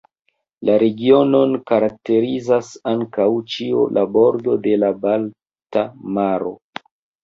[0.69, 5.89] La regionon karakterizas antaŭ ĉio la bordo de la Balta
[6.21, 6.61] maro.